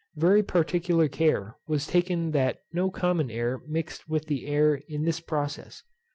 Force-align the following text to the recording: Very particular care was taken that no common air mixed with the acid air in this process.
Very 0.15 0.41
particular 0.41 1.07
care 1.07 1.57
was 1.67 1.85
taken 1.85 2.31
that 2.31 2.63
no 2.73 2.89
common 2.89 3.29
air 3.29 3.61
mixed 3.67 4.09
with 4.09 4.25
the 4.25 4.45
acid 4.47 4.51
air 4.51 4.75
in 4.87 5.03
this 5.03 5.19
process. 5.19 5.83